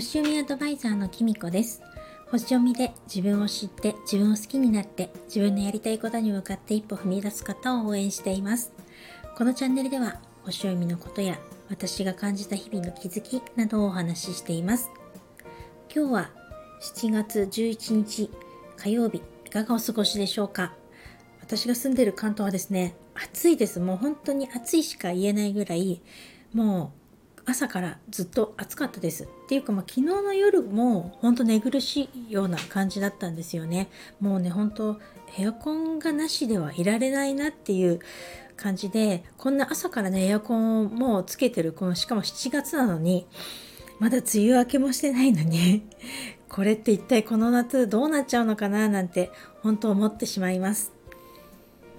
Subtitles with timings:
[0.00, 1.82] 星読みアドバイザーのきみこです。
[2.30, 8.72] 星読みで自分を知って自分を好きになって自分のやりたいことに向かって一歩踏み出す方を応援しています。
[9.36, 14.88] このチャンネルでは星読みのことや私が感じた日々の気づきなどをお話ししています。
[15.94, 16.30] 今日は
[16.80, 18.30] 7月11日
[18.78, 20.72] 火曜日いかがお過ごしでしょうか？
[21.42, 23.80] 私が住んでる関東はですね暑いです。
[23.80, 26.00] もう本当に暑いしか言えないぐらい
[26.54, 26.99] もう
[27.46, 29.24] 朝からずっと暑かったです。
[29.24, 33.88] っていうか、まあ、昨日の夜も本当寝苦しいような感じだったんですよね。
[34.20, 35.00] もうね本当
[35.38, 38.00] エアコンがなしではいられないなっていう
[38.56, 43.26] 感じでこんな朝からねエアコンをもうつけてるこのしかも7月なのに
[43.98, 45.86] まだ梅雨明けもしてないのに
[46.48, 49.30] これって一体この夏どうなっちゃうのかななんて
[49.62, 50.92] 本当思ってしまいます。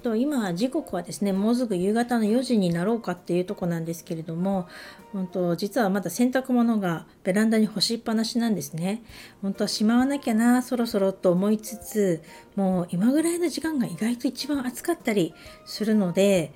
[0.01, 4.67] と今時刻はですねもうすぐ夕方の4時になろうかっていうとこなんですけれども
[5.13, 9.03] 本当実はまだ洗濯物がベランダに干しっぱなしなんですね。
[9.41, 12.21] 本当はしまわなきゃなそろそろと思いつつ
[12.55, 15.33] もう今ぐらいの時間が意外と一番暑かったり
[15.65, 16.53] するので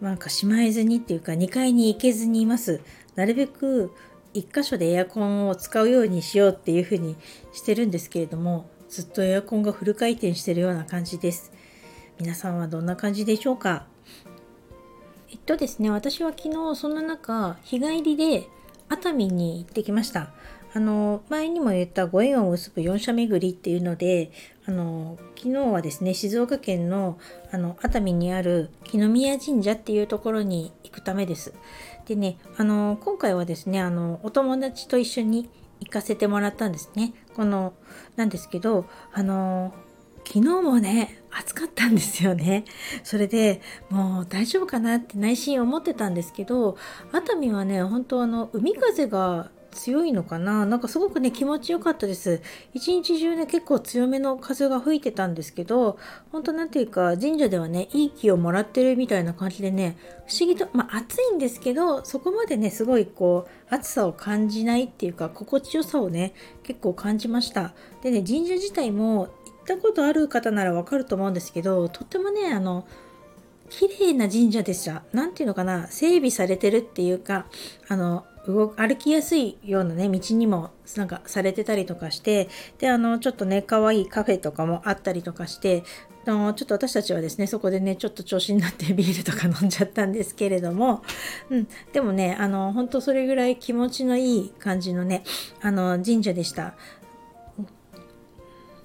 [0.00, 2.80] なんかしまえずにっていうか2階に行けずにいます。
[3.14, 3.92] なるべく
[4.34, 7.16] 1箇所でエアコンを使うようにしようっていうふうに
[7.52, 11.52] してるんですけれどもずっとエアコンがフル回転してるような感じです。
[12.20, 13.86] 皆さんはどんな感じでしょうか？
[15.30, 18.46] えっとですね私は昨日そんな中日帰りで
[18.90, 20.30] 熱海に行ってきました
[20.74, 24.32] あの前にも言ったご縁を結ぶ4社巡りっていうので
[24.66, 27.18] あの昨日はですね静岡県の
[27.50, 31.54] あの熱海にある木宮神社っていうところに行くためです。
[32.04, 35.48] でねあの今回はですねあのお友達と一緒に
[35.80, 37.14] 行かせてもらったんですね。
[37.34, 37.72] この
[38.16, 39.72] なんですけどあの
[40.32, 42.64] 昨日もね暑かったんですよね。
[43.02, 46.76] それでもう大丈夫かなって内心思ってたんですけど
[47.10, 50.66] 熱海はね本当あの海風が強いのかな。
[50.66, 52.42] なんかすごくね気持ちよかったです。
[52.74, 55.98] 一日中ね結構強めの風が吹いてたんですけど
[56.30, 59.96] 本当なんていうか神社ではねいい気をもらってるみたいな感じでね
[60.28, 67.72] 不思議とまあ暑いんですけどそこまでねすごいこう暑さを感じないっていうか心地よさをね結構感じました。
[68.02, 69.28] でね神社自体も
[69.74, 72.86] ったことある方ならわかると思うんですけどとってもねあの
[73.68, 75.04] 綺麗な神社でした。
[75.12, 77.46] 何ていうのかな整備されてるっていうか
[77.86, 82.48] あの動歩きやすいようなね道にもなんかされてたりとかして
[82.78, 85.84] であのちょっとね可愛いカフェとかもあったりとかして
[86.26, 91.02] あのちょっと私たちはですねそこでねちょっと調子になって ビールとか飲んじゃったんですけれども、
[91.50, 95.22] うん、でもねあの本当それぐらい気持ちのいい感じのね
[95.62, 96.74] あの神社でした。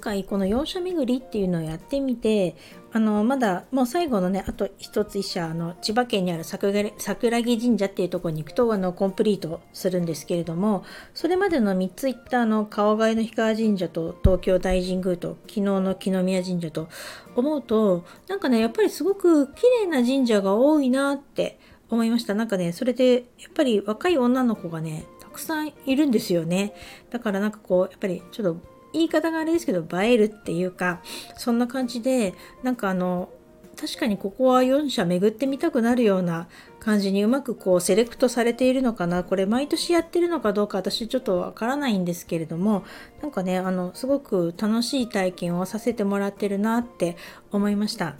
[0.05, 2.55] 回この4社巡りっていうのをやってみて
[2.93, 10.85] あのまだもう最後のねあと一つ一社あの千葉県にある桜木神社っていうところに行くとあのコンプリートするんですけれども
[11.15, 16.87] それまでの3つ行ったあの川越の氷川神社と東京大神宮と昨日の木宮神社と
[17.35, 22.33] 思うとなんかねやっぱりすごく綺麗な神社が多いなって思いました。
[22.33, 26.73] なんかねそれでやっぱり若い女の子がねたくさんいるんですよね。
[27.09, 31.01] だからなんかこうやっぱりちょっと言い方があれですけど映えるっていうか
[31.37, 32.33] そんな感じで
[32.63, 33.29] なんかあの
[33.75, 36.47] 確かにここは4社巡ってみたくなるような
[36.79, 42.85] 感じにうまくこうセレクトされているのかなこれ毎年やってるのかどうか私ちょっとわからないんですけれども
[43.21, 47.17] なんかねあのすごく楽しい体験をさせてもらってるなって
[47.51, 48.15] 思いました。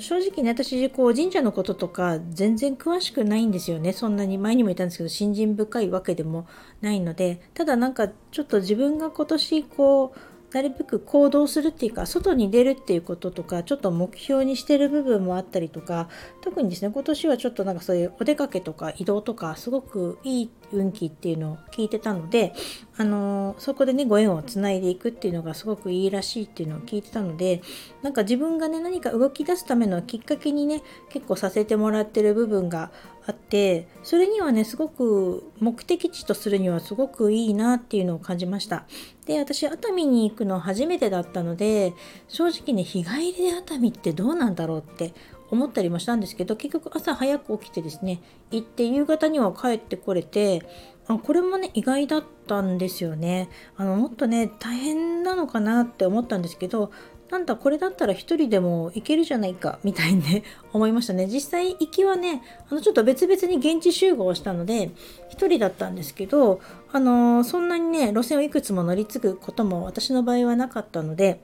[0.00, 3.92] 正直ね私こう神社のこととか全然詳しくないんですよね。
[3.92, 6.46] そんなに前にも言ったんですけど信心深いわけでも
[6.80, 7.40] ないので。
[7.54, 10.18] ただなんかちょっと自分が今年こう
[10.56, 16.08] なるべく行動するっていうか外に出るっていうこととかちょっと目標にしてる部分もあったりとか
[16.40, 22.54] 特にですね今年はちょっとなんかそういうお出かけとか移動とかすごくいい運気っていうのを聞いてたので
[22.96, 27.62] あのそこでねご縁をつないでいくっていうのがすごくいいらしいっていうのを聞いてたので
[28.02, 32.90] なんか自分がね何か動き出すためのきっかけにね結構させてもらってる部分が
[33.26, 38.86] あってそれにはねすごく目的地とするにはすごくいいなっていうのを感じました。
[39.26, 41.92] で私熱海に行くの初めてだったので
[42.28, 45.12] 正直ね日帰りで熱海ってどうなんだろうって
[45.50, 48.20] 思ったりもしたんですけど結局朝早く起きてですね
[48.50, 50.62] 行って夕方には帰ってこれて
[51.08, 53.48] あこれもね意外だったんですよね。
[53.76, 56.90] あのもっとね大変なのかなって思ったんですけど
[57.30, 61.26] なんだこれだったら1人でも行けるじゃないかみたいにね 思いましたね。
[61.26, 64.90] 実際行きはねあのちょっと別々に現地集合したので
[65.30, 66.60] 1人だったんですけど
[66.92, 71.40] あのそんなにね路線をいくつも乗り継ぐことも私の場合はなかったので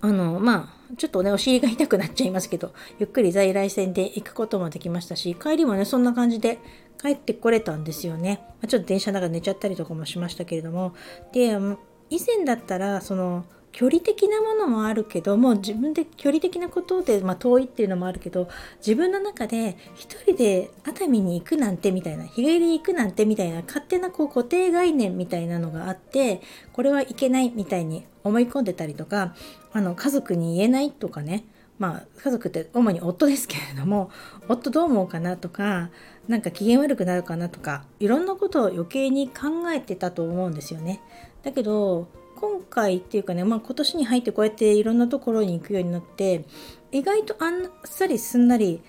[0.00, 6.58] あのまあちょっとねお尻が痛くなっちゃいますけど ゆっくり在来線で行くこともできましたし帰りもねそんな感じで
[7.00, 10.94] 帰ってこれたんですよね、まあ、ちょっと電車の中で寝ちゃったりとかもしましたけれども。
[11.32, 11.58] で
[12.08, 13.44] 以前だったらその
[13.76, 26.40] 距離的なものもあるけども自分で距離的なことで、まあ、遠いっていうのもあるけど自分の中で一人で熱海に行くなんてみたいな日帰りに行くなんてみたいな勝手なこう固定概念みたいなのがあって
[26.72, 29.34] これはいけないみたいに思い込んでたりとか
[29.74, 31.44] あの家族に言えないとかね
[31.78, 34.10] まあ家族って主に夫ですけれども
[34.48, 35.90] 夫どう思うかなとか
[36.28, 41.02] なんか機嫌悪くなるかなとかいろんなことを余計に考えてたと思うんですよね。
[41.42, 46.44] だけど今回っていうかね、まあ、今年に入ってこうやっていろんなところに行くようになって
[46.92, 47.50] 意外とあっ
[47.84, 48.82] さりすんなり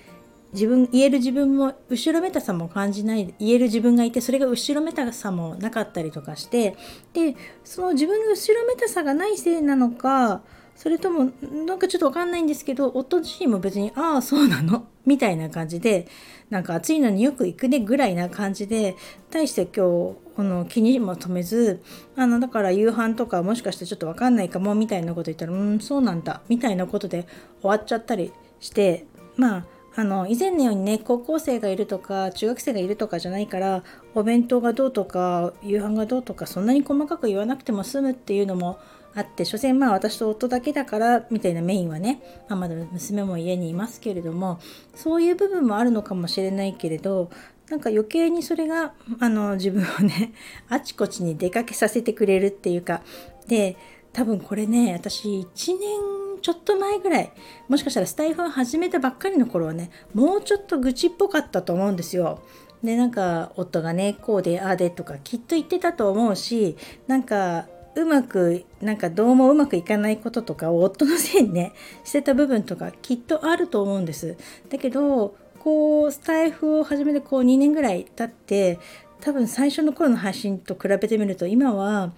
[0.53, 6.75] 自分言える自分も後ろめたさも感じない言える自分がいてそれが後ろめたさもなかったりとかして
[7.13, 10.41] でその自分が後ろめたさがないせいなのか
[10.75, 11.31] それとも
[11.65, 14.85] なんかちょっとわかんないんですけど夫自身も別にああそうなの？
[15.05, 16.07] みたいな感じで
[16.49, 18.95] なんか暑いのによく行くねぐらいな感じで
[19.31, 21.81] 対して今日この気にも留めず
[22.15, 27.25] あのだから夕飯とかもしかしてちょっとわかんないかもみたいなこと言ったらうんそうなんだみたいなことで
[27.61, 38.77] 終わっちゃったりしてまああの以前のようにね高校生がいるとか中学生がいるとかじゃないからお弁当がどうとか夕飯がどうとかそんなに細かく言わなくても済むっていうのも
[39.15, 44.59] あって所詮まあ私と夫だけだからみたいなメインはね、まあ、まだ娘も家にいますけれども
[44.93, 47.31] そういう部分もあるのかもしれないけれど
[47.69, 50.33] なんか余計にそれがあの自分をね
[50.69, 53.01] あちこちに出かけさせてくれるっていうか
[53.47, 53.75] で
[54.13, 55.45] 多分これね私1
[55.79, 57.31] 年ちょっと前ぐらい
[57.67, 62.39] もしかしたらスタイフを始めたばっかりの頃はねもうちょっと愚痴っぽかったと思うんですよ。
[62.83, 66.77] でなんか夫がねこうでああでとかきっと言ってたと思うし
[67.07, 67.65] なんか
[67.95, 71.73] うまくなんかどうもうまくいかないこととかを夫のせいにね
[72.03, 74.37] してた部分とかきっとあると思うんです。
[74.69, 75.35] だけど
[75.67, 78.79] こうスタイフを始めてこう2年ぐらい経って
[79.19, 82.13] 多分最初の頃の配信と比べてみると今は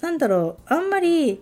[0.00, 1.38] 何だろうあんまりい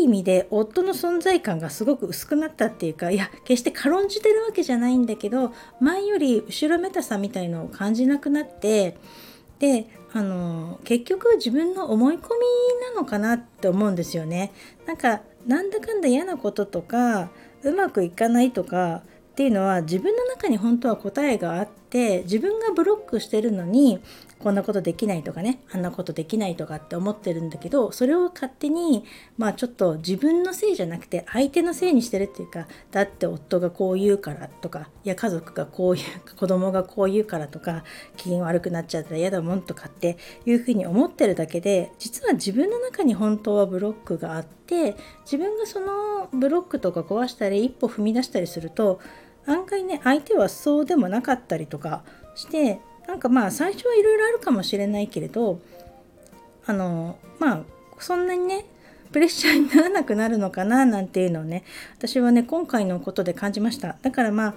[0.00, 8.96] い意味で夫の存在感がすごく薄くなったっていうかいや決して軽んじてるわけじゃないんだけど前より後ろめたさみたいのを感じなくなって
[9.58, 12.24] であの結局自分の思い込み
[12.94, 14.50] なのかなって思うんですよね。
[14.86, 17.28] なんかなんだかんだ嫌なこととか
[17.62, 19.02] うまくいかないとか
[19.36, 24.00] っていうのは自分の中に本当は答えがあって自分がブロックしてるのに
[24.38, 29.04] こんなことできないとかねあんなことできないとかって思ってるんだけどそれを勝手に
[29.36, 37.84] まあちょっと自分のせいじゃなくて相手のせいにしてるっていうかだって夫がこう言うからとかいや家族がこういう子供がこう言うからとか
[38.16, 40.16] 機嫌悪くなっちゃったら嫌だもんとかって
[40.46, 49.00] いうふうに思ってるだけで実は自分の中に本当はブロックがあって自分がそのブロックとか壊したり一歩踏み出したりすると
[49.46, 52.02] 案外ね相手はそうでもなかったりとか
[52.34, 55.60] してなんかまあ最初はいろいろあるかもしれないけれど
[56.66, 57.60] あのまあ
[57.98, 58.64] そんなにね
[59.12, 61.64] プレッシャーにならなくなるのかななんていうのをね
[61.96, 64.54] 私はね今回のことで感じましただからまあ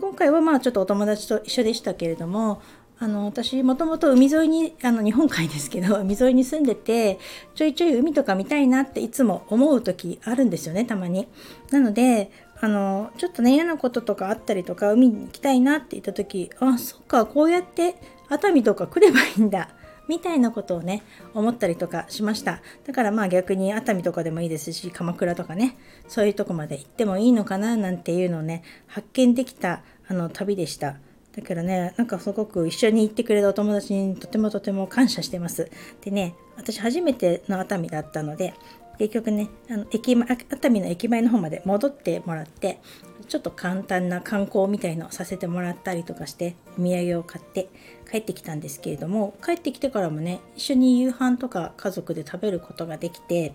[0.00, 2.62] 今回はまあちょっとお友達と一緒でしたけれども
[2.98, 7.18] あの私もともと海沿いにあの日本海ですけど 海沿いに住んでて
[7.54, 11.28] ちょいちょい海とか見たいなっていつも思う時あるんですよねたまに。
[11.70, 12.30] なので
[12.62, 17.96] あのちょっとね嫌なこととかあったりとか海に行きたいなって言った時あそっかこうやって
[18.28, 19.68] 熱海とか来ればいいんだ
[20.06, 21.02] みたいなことをね
[21.34, 22.60] 思ったりとかしました。
[22.86, 30.96] だからまあ逆に熱海とかでもいいですし鎌倉とかねそういうとこまで行ってもいいのかななんていうのをね発見できたあの旅でした。
[31.34, 35.70] だからねなんかすごく一緒に行ってくれたお友達にとてもとても感謝してます。
[36.02, 38.54] でね私初めての熱海だったので
[38.98, 42.80] 結局ねあの駅前熱海の駅前の方まで戻ってもらって
[43.28, 47.68] ちょっと簡単な観光みたいのさせてもらったりとかしてお土産を買って
[48.10, 53.54] 帰ってきたんですけれども帰ってきてからもね一緒に夕飯とか家族で食べることができて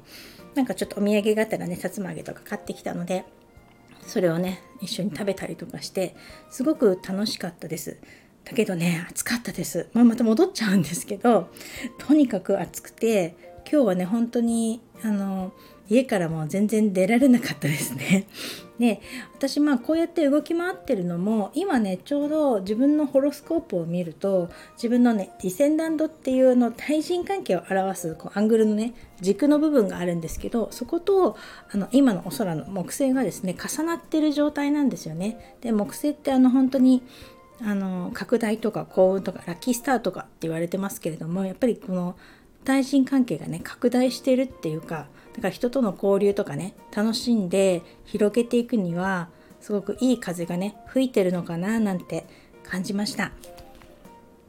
[0.56, 3.26] なんかちょっとお土産があったらねさつま揚げとか買ってきたので
[4.02, 6.16] それをね一緒に食べたりとかして
[6.50, 7.98] すごく楽しかったです。
[8.46, 11.50] だけどね暑かったです、まあ、また戻っちゃうんですけど
[11.98, 13.36] とにかく暑くて
[13.70, 15.52] 今日はね本当にあの
[15.90, 18.28] 家からも全然出られなかったですね。
[18.80, 19.02] で
[19.34, 31.36] 私まあこうやって動き回ってるのも今ねちょうど自分のホロスコープを見ると自分のねディセンダントっていうの対人関係を表すこうアングルのね軸の部分があるんですけどそこと
[31.72, 35.56] あの今のお空の木星がですね重なってる状態なんですよね。
[35.62, 37.02] で木星ってあの本当に
[37.62, 42.16] あの拡大とか幸運とかラッキースターとかって言われてますけれどもやっぱりこの
[42.64, 52.26] 対人関係がね拡大してるっていうかだから人との交流とかね楽しんで広げていくにはすごくいい風がね吹いてるのかななんて
[52.64, 53.32] 感じました。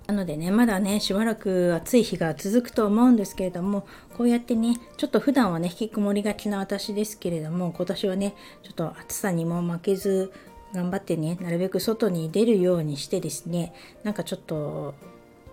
[0.08, 3.86] なのでねまだねしばらく暑い日が続くと思うんですけれども
[4.16, 10.32] こうやってねちょっと普段はね引きこもりがちな私ですけれども今年はねちょっと暑さにも負けず
[10.72, 14.94] 頑張ってねなるべく外に出るようにしてですねなんかちょっと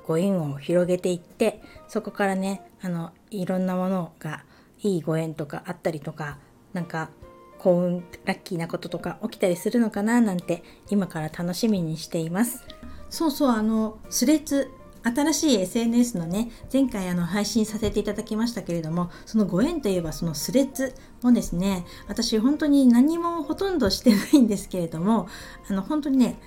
[0.05, 4.43] ご縁を広げていってそこからねあのいろんなものが
[4.81, 6.37] いいご縁とかあったりとか
[6.73, 7.09] なんか
[7.57, 12.63] 幸運ラッキーなこととか起きたりするのかななんて今から楽しみにしています。
[13.09, 14.69] そうそうあのスレッズ
[15.03, 25.27] 新しい SNS のね前回あの配信させていただきましたけれどもそのご縁といえばそのスレッズもですね私本当に何もほとんどしてないんですけれども
[25.69, 26.39] あの本当にね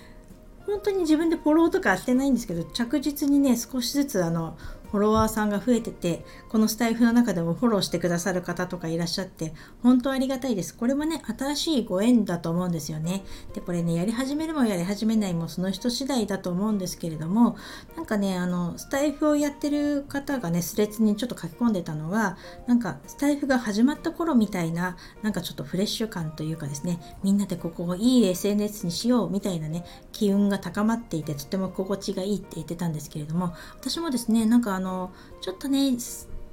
[0.68, 4.58] 本当に自分でフォローとかしてないんですけど着実にね少しずつあの
[4.90, 9.52] フォロワーさんが増えててこのスタイフの中でもフォローしてくださる方とかいらっしゃって
[9.82, 10.74] 本当ありがたいです。
[10.74, 13.24] これもね新しいご縁だと思うんですよね。
[13.54, 17.56] でこれねやり始めるもやり始めないもその人次第だと思うんですけれども
[17.96, 35.96] なんかねあのスタイフをやってる方がねスレッズにちょっと書き込んでたのはなんかスタイフが始まった頃みたいななんかちょっとフレッシュ感というかですねみんなでここをいい SNS にしようみたいなね機運が高まっていてとても心地がいいって言ってたんですけれども私もですねなんかあのちょっとね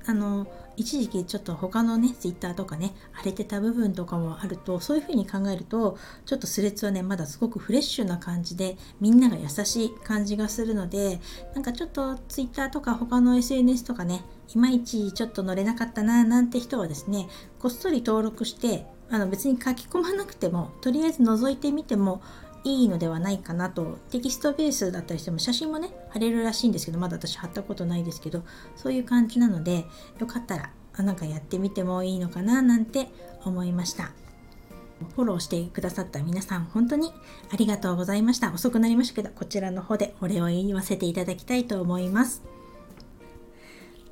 [0.08, 11.20] あの一時期ちょっと他のね Twitter とかね荒れてた部分とかもあるとそういうふうに考えるとちょっとスレッズはねまだすごくフレッシュな感じでみんなが優しい感じがするので
[11.54, 17.28] なんかちょっと Twitter とか他の SNS とかねいまいちちょっと乗れなかったななんて人はですね
[17.60, 22.22] こっそり登録してあの別に書き込まなくてもとりあえず覗いてみても
[22.66, 24.00] いいのではないかなと。
[24.10, 28.44] テキストベースだったりしても写真もね貼れるらしいんですけどまだ私貼ったことないですけど
[28.76, 29.86] そういう感じなので
[30.20, 33.08] よかったらなんかやってみてもいいのかななんて
[33.44, 34.12] 思いました。
[35.16, 37.12] フォローしてくださった皆さん本当に
[37.52, 38.52] ありがとうございました。
[38.52, 42.44] 遅くなりましたけどこちらの方でお礼を言わせていただきたいと思います。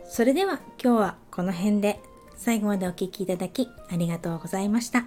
[0.05, 1.99] それでは今日はこの辺で
[2.35, 5.05] 最後までお聴きいただきありがとうございました。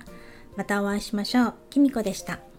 [0.57, 1.55] またお会いしましょう。
[1.71, 2.56] きみこでした。